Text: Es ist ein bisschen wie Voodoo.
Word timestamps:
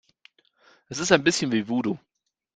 Es 0.89 0.97
ist 0.97 1.11
ein 1.11 1.23
bisschen 1.23 1.51
wie 1.51 1.67
Voodoo. 1.67 1.99